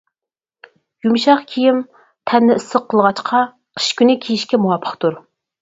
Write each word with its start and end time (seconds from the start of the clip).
يۇمشاق 1.07 1.43
كىيىم 1.51 1.83
تەننى 2.31 2.57
ئىسسىق 2.61 2.89
قىلغاچقا، 2.95 3.45
قىش 3.79 3.91
كۈنى 4.01 4.17
كىيىشكە 4.25 4.63
مۇۋاپىقتۇر. 4.65 5.25